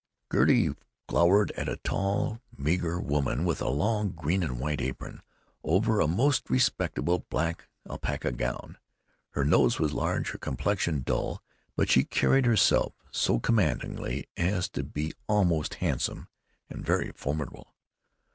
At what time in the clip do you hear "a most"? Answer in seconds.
5.99-6.49